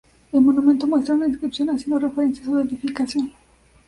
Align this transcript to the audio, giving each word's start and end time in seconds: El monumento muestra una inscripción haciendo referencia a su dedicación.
El 0.31 0.41
monumento 0.41 0.87
muestra 0.87 1.13
una 1.13 1.27
inscripción 1.27 1.69
haciendo 1.69 1.99
referencia 1.99 2.41
a 2.41 2.45
su 2.47 2.55
dedicación. 2.55 3.33